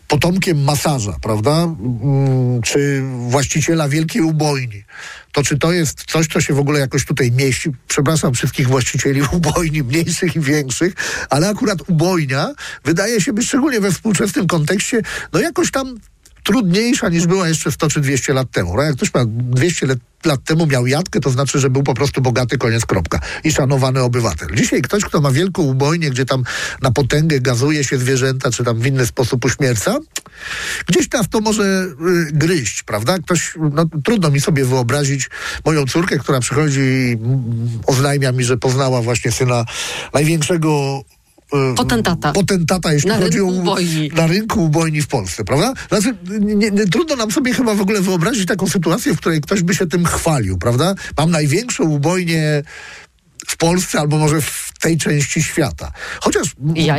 potomkiem 0.07 0.63
masarza, 0.63 1.17
prawda? 1.21 1.51
Mm, 1.51 2.61
Czy 2.61 3.03
właściciela 3.29 3.89
wielkiej 3.89 4.21
ubojni. 4.21 4.83
To 5.31 5.43
czy 5.43 5.57
to 5.57 5.71
jest 5.71 6.03
coś, 6.03 6.27
co 6.27 6.41
się 6.41 6.53
w 6.53 6.59
ogóle 6.59 6.79
jakoś 6.79 7.05
tutaj 7.05 7.31
mieści? 7.31 7.71
Przepraszam 7.87 8.33
wszystkich 8.33 8.67
właścicieli 8.67 9.21
ubojni, 9.37 9.83
mniejszych 9.83 10.35
i 10.35 10.39
większych, 10.39 10.93
ale 11.29 11.49
akurat 11.49 11.89
ubojnia 11.89 12.53
wydaje 12.85 13.21
się 13.21 13.33
być 13.33 13.47
szczególnie 13.47 13.79
we 13.79 13.91
współczesnym 13.91 14.47
kontekście, 14.47 15.01
no 15.33 15.39
jakoś 15.39 15.71
tam 15.71 15.97
trudniejsza 16.43 17.09
niż 17.09 17.27
była 17.27 17.47
jeszcze 17.47 17.71
100 17.71 17.89
czy 17.89 18.01
200 18.01 18.33
lat 18.33 18.51
temu. 18.51 18.75
No 18.75 18.81
jak 18.81 18.95
ktoś 18.95 19.13
ma 19.13 19.21
200 19.27 19.87
lat, 19.87 19.99
lat 20.25 20.43
temu 20.43 20.67
miał 20.67 20.87
jatkę, 20.87 21.19
to 21.19 21.29
znaczy, 21.29 21.59
że 21.59 21.69
był 21.69 21.83
po 21.83 21.93
prostu 21.93 22.21
bogaty, 22.21 22.57
koniec, 22.57 22.85
kropka. 22.85 23.19
I 23.43 23.51
szanowany 23.51 24.01
obywatel. 24.01 24.47
Dzisiaj 24.55 24.81
ktoś, 24.81 25.05
kto 25.05 25.21
ma 25.21 25.31
wielką 25.31 25.61
ubojnię, 25.61 26.09
gdzie 26.09 26.25
tam 26.25 26.43
na 26.81 26.91
potęgę 26.91 27.39
gazuje 27.39 27.83
się 27.83 27.97
zwierzęta, 27.97 28.51
czy 28.51 28.63
tam 28.63 28.79
w 28.79 28.85
inny 28.85 29.05
sposób 29.05 29.45
uśmierca, 29.45 29.99
gdzieś 30.87 31.11
nas 31.11 31.29
to 31.29 31.39
może 31.39 31.63
y, 31.63 32.31
gryźć, 32.31 32.83
prawda? 32.83 33.19
Ktoś, 33.19 33.53
no 33.71 33.85
trudno 34.03 34.31
mi 34.31 34.41
sobie 34.41 34.65
wyobrazić 34.65 35.29
moją 35.65 35.85
córkę, 35.85 36.19
która 36.19 36.39
przychodzi 36.39 36.79
i 36.79 37.17
mm, 37.21 37.69
oznajmia 37.87 38.31
mi, 38.31 38.43
że 38.43 38.57
poznała 38.57 39.01
właśnie 39.01 39.31
syna 39.31 39.65
największego 40.13 41.01
Potentata. 41.75 42.31
potentata 42.31 42.93
jeśli 42.93 43.09
Na 43.09 43.17
chodzi 43.17 43.37
rynku 43.37 43.49
o 43.51 43.61
ubojni. 43.61 44.11
na 44.15 44.27
rynku 44.27 44.63
ubojni 44.63 45.01
w 45.01 45.07
Polsce, 45.07 45.43
prawda? 45.43 45.73
Znaczy, 45.89 46.15
nie, 46.39 46.71
nie, 46.71 46.87
trudno 46.87 47.15
nam 47.15 47.31
sobie 47.31 47.53
chyba 47.53 47.75
w 47.75 47.81
ogóle 47.81 48.01
wyobrazić 48.01 48.45
taką 48.45 48.67
sytuację, 48.67 49.13
w 49.13 49.17
której 49.17 49.41
ktoś 49.41 49.63
by 49.63 49.75
się 49.75 49.87
tym 49.87 50.05
chwalił, 50.05 50.57
prawda? 50.57 50.95
Mam 51.17 51.31
największą 51.31 51.83
ubojnię 51.83 52.63
w 53.47 53.57
Polsce 53.57 53.99
albo 53.99 54.17
może 54.17 54.41
w 54.41 54.71
tej 54.81 54.97
części 54.97 55.43
świata. 55.43 55.91
Chociaż 56.21 56.47
Ja 56.75 56.97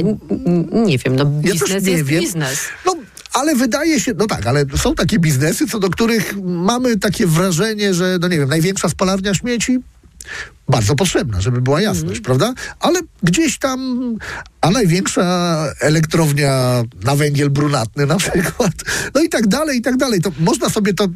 nie 0.73 0.99
wiem, 0.99 1.17
no 1.17 1.25
ja 1.25 1.53
biznes 1.53 1.85
nie 1.85 1.93
jest 1.93 2.05
wiem. 2.05 2.21
biznes. 2.21 2.59
No, 2.87 2.97
ale 3.33 3.55
wydaje 3.55 4.01
się, 4.01 4.13
no 4.17 4.27
tak, 4.27 4.47
ale 4.47 4.65
są 4.77 4.95
takie 4.95 5.19
biznesy, 5.19 5.67
co 5.67 5.79
do 5.79 5.91
których 5.91 6.35
mamy 6.43 6.97
takie 6.99 7.27
wrażenie, 7.27 7.95
że, 7.95 8.19
no 8.21 8.29
nie 8.29 8.39
wiem, 8.39 8.49
największa 8.49 8.89
spalarnia 8.89 9.35
śmieci, 9.35 9.79
bardzo 10.69 10.95
potrzebna, 10.95 11.41
żeby 11.41 11.61
była 11.61 11.81
jasność, 11.81 12.21
prawda? 12.21 12.55
Ale 12.81 13.01
gdzieś 13.23 13.59
tam, 13.59 13.99
a 14.61 14.71
największa 14.71 15.25
elektrownia 15.81 16.83
na 17.05 17.17
węgiel 17.17 17.51
brunatny 17.51 18.07
na 18.07 18.17
przykład, 18.17 18.73
no 19.15 19.23
i 19.23 19.29
tak 19.29 19.47
dalej, 19.47 19.79
i 19.79 19.83
tak 19.83 19.97
dalej. 19.97 20.21
To 20.21 20.33
można 20.41 20.69
sobie 20.69 20.95
to, 20.95 21.09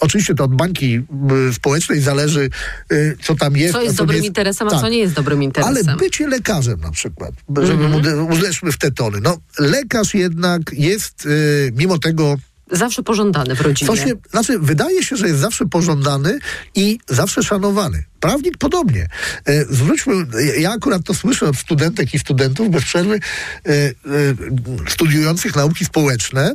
oczywiście 0.00 0.34
to 0.34 0.44
od 0.44 0.54
bańki 0.54 1.02
y, 1.48 1.54
społecznej 1.54 2.00
zależy, 2.00 2.50
y, 2.92 3.16
co 3.22 3.34
tam 3.34 3.56
jest. 3.56 3.72
Co 3.72 3.82
jest 3.82 3.96
dobrym 3.96 4.24
interesem, 4.24 4.68
a 4.68 4.70
Tak. 4.70 4.80
co 4.80 4.88
nie 4.88 4.98
jest 4.98 5.14
dobrym 5.14 5.42
interesem. 5.42 5.88
Ale 5.88 5.96
bycie 5.96 6.28
lekarzem 6.28 6.80
na 6.80 6.90
przykład, 6.90 7.32
żeby 7.62 7.84
mm 7.84 8.02
w 8.72 8.78
te 8.78 8.90
tony. 8.90 9.20
No, 9.20 9.38
lekarz 9.58 10.14
jednak 10.14 10.62
jest 10.72 11.26
y, 11.26 11.72
mimo 11.76 11.98
tego 11.98 12.36
Zawsze 12.70 13.02
pożądany 13.02 13.54
w 13.54 13.60
rodzinie. 13.60 13.96
co 13.96 13.96
znaczy 14.30 14.58
wydaje 14.58 15.02
się, 15.02 15.16
że 15.16 15.28
jest 15.28 15.40
zawsze 15.40 15.66
pożądany 15.66 16.38
i 16.74 16.98
zawsze 17.08 17.42
szanowany. 17.42 18.04
Prawnik 18.20 18.58
podobnie. 18.58 19.06
E, 19.44 19.64
zwróćmy, 19.64 20.14
ja 20.58 20.70
akurat 20.70 21.02
to 21.04 21.14
słyszę 21.14 21.46
od 21.46 21.56
studentek 21.56 22.14
i 22.14 22.18
studentów 22.18 22.70
bez 22.70 22.84
przerwy 22.84 23.14
e, 23.14 23.70
e, 23.70 23.92
studiujących 24.88 25.56
nauki 25.56 25.84
społeczne, 25.84 26.54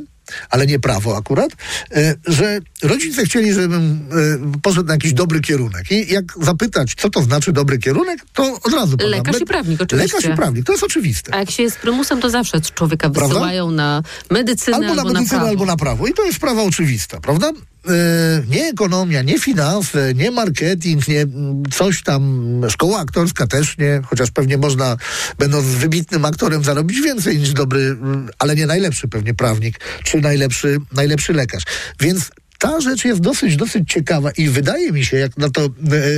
ale 0.50 0.66
nie 0.66 0.78
prawo 0.78 1.16
akurat, 1.16 1.50
e, 1.90 2.14
że 2.26 2.58
rodzice 2.82 3.24
chcieli, 3.24 3.52
żebym 3.52 4.08
e, 4.54 4.60
poszedł 4.62 4.86
na 4.86 4.92
jakiś 4.94 5.12
dobry 5.12 5.40
kierunek. 5.40 5.90
I 5.90 6.12
jak 6.12 6.24
zapytać, 6.40 6.94
co 6.96 7.10
to 7.10 7.22
znaczy 7.22 7.52
dobry 7.52 7.78
kierunek, 7.78 8.20
to 8.32 8.58
od 8.62 8.72
razu 8.72 8.96
podam. 8.96 9.10
Lekarz 9.10 9.40
i 9.40 9.44
prawnik, 9.44 9.80
oczywiście. 9.82 10.16
Lekarz 10.16 10.32
i 10.32 10.36
prawnik, 10.36 10.66
to 10.66 10.72
jest 10.72 10.84
oczywiste. 10.84 11.34
A 11.34 11.38
jak 11.38 11.50
się 11.50 11.62
jest 11.62 11.76
prymusem, 11.78 12.20
to 12.20 12.30
zawsze 12.30 12.60
człowieka 12.60 13.10
Prawda? 13.10 13.28
wysyłają 13.34 13.70
na 13.70 14.02
medycynę 14.30 14.76
Albo 14.76 14.94
na 14.94 15.04
medycynę, 15.04 15.28
prawo. 15.28 15.48
albo 15.48 15.66
na 15.66 15.76
prawo. 15.76 16.06
I 16.06 16.14
to 16.14 16.24
jest 16.24 16.36
sprawa 16.36 16.62
oczywista, 16.62 17.20
prawda? 17.20 17.50
E, 17.88 18.42
nie 18.48 18.68
ekonomia, 18.68 19.22
nie 19.22 19.38
finanse, 19.38 20.14
nie 20.14 20.30
marketing, 20.30 21.08
nie 21.08 21.26
coś 21.72 22.02
tam, 22.02 22.22
szkoła 22.68 22.98
aktorska 22.98 23.46
też 23.46 23.78
nie, 23.78 24.02
chociaż 24.06 24.30
pewnie 24.30 24.58
można, 24.58 24.96
będąc 25.38 25.66
wybitnym 25.66 26.24
aktorem, 26.24 26.64
zarobić 26.64 27.00
więcej 27.00 27.38
niż 27.38 27.52
dobry, 27.52 27.80
mm, 27.80 28.28
ale 28.38 28.56
nie 28.56 28.66
najlepszy 28.66 29.08
pewnie 29.08 29.34
prawnik, 29.34 29.80
czy 30.04 30.20
najlepszy, 30.20 30.78
najlepszy 30.92 31.32
lekarz. 31.32 31.62
Więc 32.00 32.30
ta 32.58 32.80
rzecz 32.80 33.04
jest 33.04 33.20
dosyć, 33.20 33.56
dosyć 33.56 33.92
ciekawa 33.92 34.30
i 34.30 34.48
wydaje 34.48 34.92
mi 34.92 35.04
się, 35.04 35.16
jak, 35.16 35.38
na 35.38 35.50
to, 35.50 35.68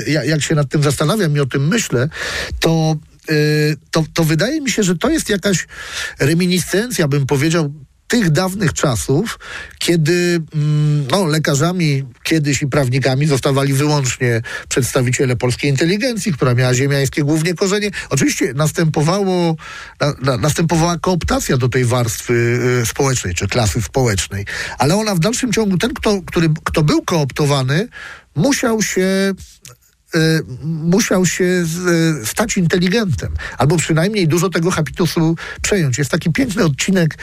e, 0.06 0.26
jak 0.26 0.42
się 0.42 0.54
nad 0.54 0.68
tym 0.68 0.82
zastanawiam 0.82 1.36
i 1.36 1.40
o 1.40 1.46
tym 1.46 1.68
myślę, 1.68 2.08
to 2.60 2.96
e, 3.28 3.34
to, 3.90 4.04
to 4.14 4.24
wydaje 4.24 4.60
mi 4.60 4.70
się, 4.70 4.82
że 4.82 4.96
to 4.96 5.10
jest 5.10 5.28
jakaś 5.28 5.66
reminiscencja, 6.18 7.08
bym 7.08 7.26
powiedział, 7.26 7.72
tych 8.10 8.30
dawnych 8.30 8.72
czasów, 8.72 9.38
kiedy 9.78 10.40
mm, 10.54 11.06
no, 11.10 11.24
lekarzami 11.24 12.04
kiedyś 12.22 12.62
i 12.62 12.66
prawnikami 12.66 13.26
zostawali 13.26 13.72
wyłącznie 13.72 14.42
przedstawiciele 14.68 15.36
polskiej 15.36 15.70
inteligencji, 15.70 16.32
która 16.32 16.54
miała 16.54 16.74
ziemiańskie 16.74 17.22
głównie 17.22 17.54
korzenie. 17.54 17.90
Oczywiście 18.10 18.52
następowało, 18.54 19.56
na, 20.00 20.14
na, 20.22 20.36
następowała 20.36 20.98
kooptacja 20.98 21.56
do 21.56 21.68
tej 21.68 21.84
warstwy 21.84 22.32
y, 22.82 22.86
społecznej, 22.86 23.34
czy 23.34 23.48
klasy 23.48 23.82
społecznej, 23.82 24.46
ale 24.78 24.96
ona 24.96 25.14
w 25.14 25.18
dalszym 25.18 25.52
ciągu, 25.52 25.78
ten, 25.78 25.94
kto, 25.94 26.22
który, 26.26 26.48
kto 26.64 26.82
był 26.82 27.02
kooptowany, 27.02 27.88
musiał 28.34 28.82
się 28.82 29.34
musiał 30.62 31.26
się 31.26 31.44
y, 31.44 32.26
stać 32.26 32.56
inteligentem, 32.56 33.34
albo 33.58 33.76
przynajmniej 33.76 34.28
dużo 34.28 34.50
tego 34.50 34.70
habitusu 34.70 35.36
przejąć. 35.62 35.98
Jest 35.98 36.10
taki 36.10 36.32
piękny 36.32 36.64
odcinek 36.64 37.18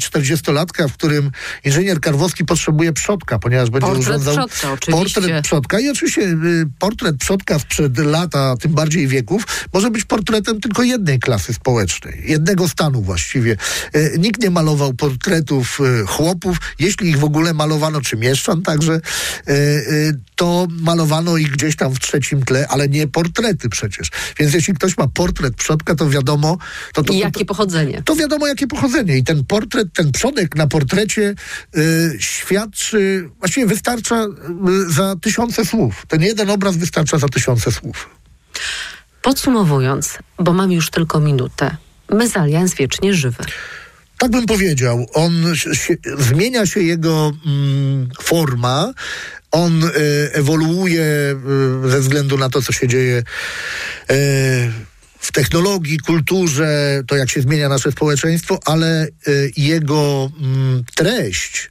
czterdziestolatka, 0.00 0.88
w 0.88 0.92
którym 0.92 1.30
inżynier 1.64 2.00
Karwowski 2.00 2.44
potrzebuje 2.44 2.92
przodka, 2.92 3.38
ponieważ 3.38 3.70
będzie 3.70 3.86
Portret 3.86 4.08
urządzał 4.08 4.34
przodka, 4.34 4.72
oczywiście. 4.72 5.20
portret 5.20 5.44
przodka 5.44 5.80
i 5.80 5.88
oczywiście 5.88 6.22
y, 6.22 6.66
portret 6.78 7.16
przodka 7.16 7.58
sprzed 7.58 7.98
lata, 7.98 8.54
tym 8.60 8.72
bardziej 8.72 9.08
wieków, 9.08 9.46
może 9.72 9.90
być 9.90 10.04
portretem 10.04 10.60
tylko 10.60 10.82
jednej 10.82 11.18
klasy 11.18 11.54
społecznej, 11.54 12.22
jednego 12.26 12.68
stanu 12.68 13.02
właściwie. 13.02 13.56
Y, 13.96 14.16
nikt 14.18 14.42
nie 14.42 14.50
malował 14.50 14.94
portretów 14.94 15.80
y, 15.80 16.06
chłopów, 16.06 16.56
jeśli 16.78 17.08
ich 17.08 17.18
w 17.18 17.24
ogóle 17.24 17.54
malowano, 17.54 18.00
czy 18.00 18.16
mieszczan 18.16 18.62
także, 18.62 18.92
y, 18.92 19.52
y, 19.52 20.20
to 20.36 20.66
malowano 20.70 21.36
ich 21.36 21.50
gdzieś 21.50 21.76
tam 21.76 21.83
w 21.88 21.98
trzecim 21.98 22.42
tle, 22.42 22.68
ale 22.68 22.88
nie 22.88 23.08
portrety 23.08 23.68
przecież. 23.68 24.10
Więc 24.38 24.54
jeśli 24.54 24.74
ktoś 24.74 24.98
ma 24.98 25.08
portret 25.08 25.54
przodka, 25.54 25.94
to 25.94 26.10
wiadomo... 26.10 26.58
To, 26.94 27.02
to, 27.02 27.12
I 27.12 27.16
to, 27.16 27.24
jakie 27.24 27.44
pochodzenie? 27.44 28.02
to 28.02 28.16
wiadomo 28.16 28.46
jakie 28.46 28.66
pochodzenie. 28.66 29.16
I 29.16 29.24
ten 29.24 29.44
portret, 29.44 29.88
ten 29.92 30.12
przodek 30.12 30.56
na 30.56 30.66
portrecie 30.66 31.34
y, 31.76 32.16
świadczy, 32.20 33.30
właściwie 33.38 33.66
wystarcza 33.66 34.24
y, 34.24 34.92
za 34.92 35.16
tysiące 35.16 35.64
słów. 35.64 36.06
Ten 36.08 36.22
jeden 36.22 36.50
obraz 36.50 36.76
wystarcza 36.76 37.18
za 37.18 37.28
tysiące 37.28 37.72
słów. 37.72 38.10
Podsumowując, 39.22 40.18
bo 40.38 40.52
mam 40.52 40.72
już 40.72 40.90
tylko 40.90 41.20
minutę. 41.20 41.76
Mezalians 42.08 42.74
wiecznie 42.74 43.14
żywy. 43.14 43.44
Tak 44.18 44.30
bym 44.30 44.46
powiedział. 44.46 45.06
On 45.14 45.32
się, 45.54 45.96
zmienia 46.18 46.66
się 46.66 46.80
jego 46.80 47.32
mm, 47.46 48.08
forma. 48.22 48.92
On 49.54 49.84
y, 49.84 49.90
ewoluuje 50.32 51.36
y, 51.86 51.90
ze 51.90 52.00
względu 52.00 52.38
na 52.38 52.50
to, 52.50 52.62
co 52.62 52.72
się 52.72 52.88
dzieje 52.88 53.18
y, 53.18 53.24
w 55.18 55.32
technologii, 55.32 55.98
kulturze, 55.98 57.02
to 57.06 57.16
jak 57.16 57.30
się 57.30 57.40
zmienia 57.40 57.68
nasze 57.68 57.92
społeczeństwo, 57.92 58.60
ale 58.64 59.08
jego 59.56 60.30
mm, 60.40 60.84
treść, 60.94 61.70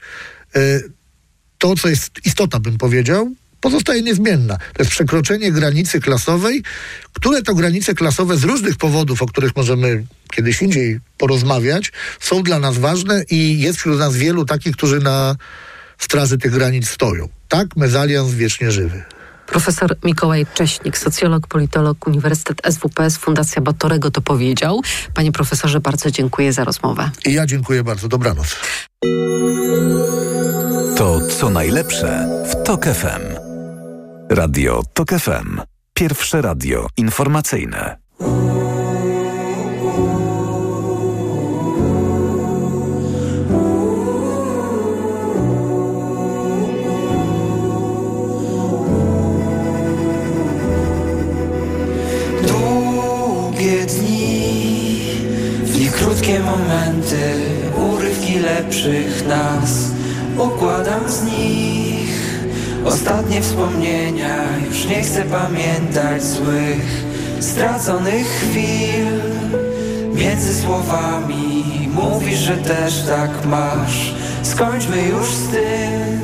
to 1.58 1.74
co 1.76 1.88
jest 1.88 2.10
istota, 2.24 2.60
bym 2.60 2.78
powiedział, 2.78 3.34
pozostaje 3.60 4.02
niezmienna. 4.02 4.56
To 4.56 4.82
jest 4.82 4.90
przekroczenie 4.90 5.52
granicy 5.52 6.00
klasowej, 6.00 6.62
które 7.12 7.42
to 7.42 7.54
granice 7.54 7.94
klasowe 7.94 8.36
z 8.36 8.44
różnych 8.44 8.76
powodów, 8.76 9.22
o 9.22 9.26
których 9.26 9.56
możemy 9.56 10.04
kiedyś 10.32 10.62
indziej 10.62 11.00
porozmawiać, 11.18 11.92
są 12.20 12.42
dla 12.42 12.58
nas 12.58 12.78
ważne 12.78 13.24
i 13.30 13.60
jest 13.60 13.78
wśród 13.78 13.98
nas 13.98 14.16
wielu 14.16 14.44
takich, 14.44 14.76
którzy 14.76 15.00
na 15.00 15.36
straży 15.98 16.38
tych 16.38 16.52
granic 16.52 16.88
stoją. 16.88 17.28
Tak, 17.48 17.76
mezalians 17.76 18.30
wiecznie 18.30 18.70
żywy. 18.70 19.02
Profesor 19.46 19.96
Mikołaj 20.04 20.46
Cześnik, 20.54 20.98
socjolog, 20.98 21.46
politolog, 21.46 22.06
Uniwersytet 22.06 22.62
SWPS, 22.70 23.16
Fundacja 23.16 23.62
Batorego 23.62 24.10
to 24.10 24.20
powiedział. 24.20 24.82
Panie 25.14 25.32
profesorze, 25.32 25.80
bardzo 25.80 26.10
dziękuję 26.10 26.52
za 26.52 26.64
rozmowę. 26.64 27.10
I 27.26 27.32
ja 27.32 27.46
dziękuję 27.46 27.84
bardzo. 27.84 28.08
Dobranoc. 28.08 28.56
To 30.96 31.20
co 31.38 31.50
najlepsze 31.50 32.28
w 32.50 32.66
TOK 32.66 32.84
FM. 32.84 33.22
Radio 34.30 34.82
TOK 34.94 35.10
FM. 35.10 35.60
Pierwsze 35.94 36.42
radio 36.42 36.86
informacyjne. 36.96 37.96
Krótkie 56.04 56.40
momenty, 56.40 57.34
urywki 57.92 58.38
lepszych 58.38 59.26
nas, 59.28 59.90
układam 60.38 61.08
z 61.08 61.22
nich 61.22 62.44
ostatnie 62.84 63.40
wspomnienia. 63.42 64.44
Już 64.68 64.86
nie 64.86 65.02
chcę 65.02 65.22
pamiętać 65.22 66.24
złych, 66.24 67.04
straconych 67.40 68.26
chwil 68.26 69.20
między 70.14 70.54
słowami. 70.54 71.64
Mówisz, 71.94 72.38
że 72.38 72.56
też 72.56 73.02
tak 73.02 73.46
masz. 73.46 74.14
Skończmy 74.42 75.02
już 75.02 75.28
z 75.28 75.48
tym. 75.48 76.20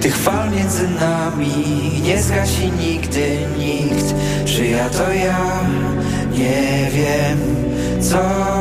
Tych 0.00 0.16
fal 0.16 0.50
między 0.50 0.88
nami 0.88 1.64
nie 2.02 2.22
zgasi 2.22 2.72
nigdy 2.78 3.38
nikt 3.58 4.14
Czy 4.44 4.66
ja 4.66 4.90
to 4.90 5.12
ja? 5.12 5.60
Nie 6.32 6.90
wiem 6.90 7.73
Co 8.10 8.18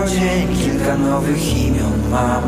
dzień 0.07 0.55
kilka 0.55 0.97
nowych 0.97 1.57
imion 1.57 2.09
mam. 2.11 2.43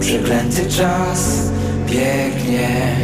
Przeklęty 0.00 0.66
czas 0.66 1.50
biegnie. 1.86 2.96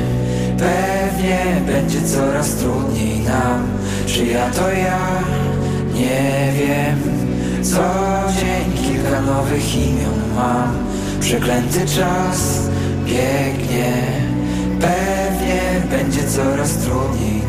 Pewnie 0.59 1.63
będzie 1.67 2.03
coraz 2.03 2.55
trudniej 2.55 3.21
nam. 3.21 3.67
Czy 4.07 4.27
ja 4.27 4.51
to 4.51 4.71
ja? 4.71 4.99
Nie 5.95 6.53
wiem. 6.59 6.99
Co 7.63 7.83
dzień 8.41 8.85
kilka 8.85 9.21
nowych 9.21 9.75
imion 9.75 10.35
mam. 10.37 10.73
Przeklęty 11.21 11.81
czas 11.81 12.69
biegnie. 13.05 13.93
Pewnie 14.81 15.61
będzie 15.91 16.29
coraz 16.29 16.73
trudniej 16.73 17.46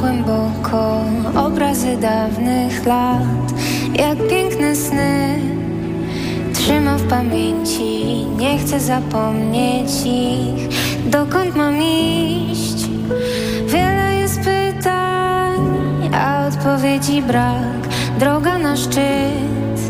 głęboko 0.00 1.04
obrazy 1.36 1.96
dawnych 1.96 2.86
lat, 2.86 3.52
jak 3.94 4.28
piękne 4.28 4.76
sny? 4.76 5.38
Trzymam 6.54 6.98
w 6.98 7.08
pamięci, 7.08 8.04
nie 8.38 8.58
chcę 8.58 8.80
zapomnieć 8.80 9.90
ich. 10.04 10.68
Dokąd 11.10 11.56
mam 11.56 11.82
iść? 11.82 12.88
Wiele 13.66 14.14
jest 14.14 14.40
pytań, 14.40 15.60
a 16.14 16.46
odpowiedzi 16.48 17.22
brak. 17.22 17.88
Droga 18.18 18.58
na 18.58 18.76
szczyt. 18.76 19.80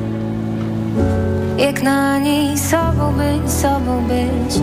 Jak 1.58 1.82
na 1.82 2.18
niej 2.18 2.58
sobą 2.58 3.12
być, 3.12 3.52
sobą 3.52 4.04
być 4.08 4.54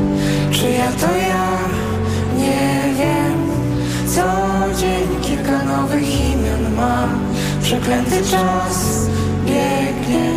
Czy 0.52 0.70
ja 0.70 0.92
to 0.92 1.16
ja? 1.18 1.87
Co 4.18 4.78
dzień 4.80 5.22
kilka 5.22 5.64
nowych 5.64 6.30
imion 6.30 6.76
mam 6.76 7.10
Przeklęty 7.62 8.16
czas 8.32 9.08
biegnie 9.46 10.32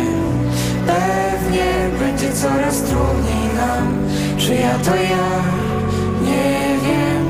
Pewnie 0.87 1.65
będzie 1.99 2.33
coraz 2.33 2.81
trudniej 2.81 3.45
nam. 3.57 3.97
Czy 4.37 4.55
ja 4.55 4.79
to 4.85 4.95
ja? 4.95 5.29
Nie 6.21 6.77
wiem. 6.85 7.25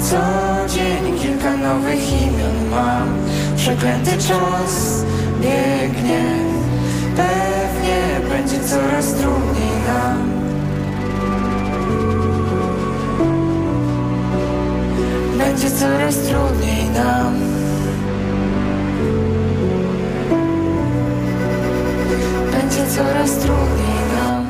Co 0.00 0.16
dzień 0.74 1.18
kilka 1.18 1.56
nowych 1.56 2.22
imion 2.22 2.70
mam 2.70 3.08
Przeklęty 3.56 4.10
czas 4.10 5.04
biegnie 5.40 6.24
Pewnie 7.16 8.28
będzie 8.28 8.60
coraz 8.68 9.06
trudniej 9.06 9.72
nam 9.86 10.39
Będzie 15.60 15.76
coraz 15.78 16.14
trudniej 16.16 16.88
nam 16.88 17.40
Będzie 22.52 22.86
coraz 22.96 23.30
trudniej 23.30 24.00
nam 24.14 24.48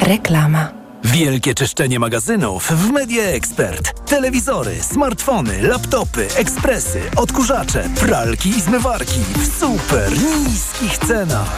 Reklama. 0.00 0.72
Wielkie 1.04 1.54
czyszczenie 1.54 1.98
magazynów 1.98 2.66
w 2.68 2.90
Media 2.90 3.22
Expert. 3.22 4.06
Telewizory, 4.06 4.82
smartfony, 4.82 5.62
laptopy, 5.62 6.28
ekspresy, 6.36 7.00
odkurzacze, 7.16 7.88
pralki 8.00 8.48
i 8.48 8.60
zmywarki 8.60 9.20
w 9.38 9.60
super 9.60 10.12
niskich 10.46 10.98
cenach. 10.98 11.56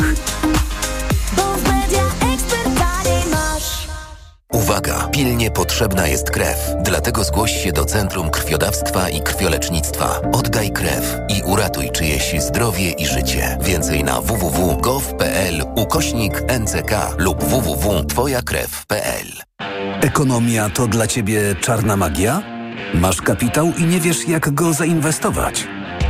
Uwaga! 4.55 5.09
Pilnie 5.13 5.51
potrzebna 5.51 6.07
jest 6.07 6.31
krew. 6.31 6.59
Dlatego 6.83 7.25
zgłoś 7.25 7.63
się 7.65 7.73
do 7.73 7.85
Centrum 7.85 8.31
Krwiodawstwa 8.31 9.09
i 9.09 9.21
Krwiolecznictwa. 9.21 10.21
Oddaj 10.33 10.71
krew 10.71 11.19
i 11.29 11.43
uratuj 11.43 11.91
czyjeś 11.91 12.35
zdrowie 12.39 12.91
i 12.91 13.07
życie. 13.07 13.59
Więcej 13.61 14.05
na 14.05 14.21
www.gov.pl 14.21 15.63
ukośnik 15.75 16.43
NCK 16.61 16.91
lub 17.19 17.45
www.twojakrew.pl 17.45 19.27
Ekonomia 20.01 20.71
to 20.71 20.87
dla 20.87 21.07
Ciebie 21.07 21.41
czarna 21.61 21.97
magia? 21.97 22.43
Masz 22.95 23.23
kapitał 23.23 23.73
i 23.79 23.85
nie 23.85 24.01
wiesz, 24.01 24.29
jak 24.29 24.55
go 24.55 24.73
zainwestować? 24.73 25.67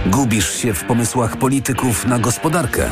Gubisz 0.06 0.54
się 0.54 0.74
w 0.74 0.84
pomysłach 0.84 1.36
polityków 1.36 2.06
na 2.06 2.18
gospodarkę? 2.18 2.90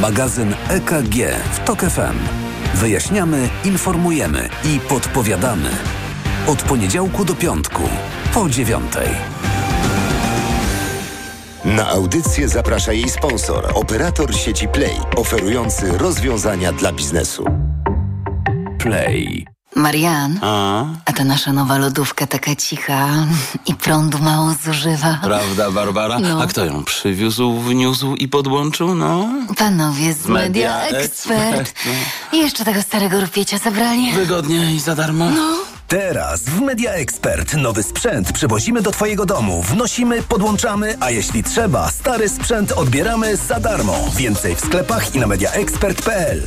Magazyn 0.00 0.54
EKG 0.68 1.14
w 1.52 1.64
TOK 1.64 1.80
FM. 1.80 2.49
Wyjaśniamy, 2.74 3.48
informujemy 3.64 4.48
i 4.64 4.80
podpowiadamy. 4.80 5.70
Od 6.46 6.62
poniedziałku 6.62 7.24
do 7.24 7.34
piątku, 7.34 7.82
po 8.34 8.48
dziewiątej. 8.48 9.08
Na 11.64 11.88
audycję 11.88 12.48
zaprasza 12.48 12.92
jej 12.92 13.08
sponsor, 13.08 13.70
operator 13.74 14.34
sieci 14.34 14.68
Play, 14.68 14.96
oferujący 15.16 15.98
rozwiązania 15.98 16.72
dla 16.72 16.92
biznesu. 16.92 17.44
Play. 18.78 19.46
Marian, 19.80 20.38
A? 20.42 20.84
a 21.04 21.12
ta 21.12 21.24
nasza 21.24 21.52
nowa 21.52 21.78
lodówka 21.78 22.26
taka 22.26 22.56
cicha 22.56 23.08
i 23.66 23.74
prądu 23.74 24.18
mało 24.18 24.54
zużywa. 24.64 25.18
Prawda, 25.22 25.70
Barbara? 25.70 26.18
No. 26.18 26.42
A 26.42 26.46
kto 26.46 26.64
ją 26.64 26.84
przywiózł, 26.84 27.52
wniósł 27.60 28.14
i 28.14 28.28
podłączył, 28.28 28.94
no? 28.94 29.28
Panowie 29.56 30.14
z 30.14 30.26
Media, 30.26 30.78
Media 30.78 30.98
Expert. 30.98 31.74
I 32.32 32.38
jeszcze 32.38 32.64
tego 32.64 32.82
starego 32.82 33.20
rupiecia 33.20 33.58
zabrali. 33.58 34.12
Wygodnie 34.12 34.74
i 34.74 34.80
za 34.80 34.94
darmo? 34.94 35.30
No. 35.30 35.56
Teraz 35.88 36.42
w 36.42 36.60
Media 36.60 36.92
Expert 36.92 37.54
nowy 37.54 37.82
sprzęt 37.82 38.32
przywozimy 38.32 38.82
do 38.82 38.90
Twojego 38.90 39.26
domu, 39.26 39.62
wnosimy, 39.62 40.22
podłączamy, 40.22 40.96
a 41.00 41.10
jeśli 41.10 41.44
trzeba, 41.44 41.90
stary 41.90 42.28
sprzęt 42.28 42.72
odbieramy 42.72 43.36
za 43.36 43.60
darmo. 43.60 43.94
Więcej 44.16 44.54
w 44.56 44.60
sklepach 44.60 45.14
i 45.14 45.18
na 45.18 45.26
mediaexpert.pl. 45.26 46.42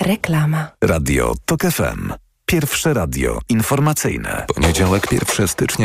Reklama. 0.00 0.68
Radio 0.84 1.34
TOK 1.44 1.62
FM. 1.62 2.12
Pierwsze 2.46 2.94
radio 2.94 3.38
informacyjne. 3.48 4.44
Poniedziałek, 4.54 5.12
1 5.12 5.48
stycznia 5.48 5.66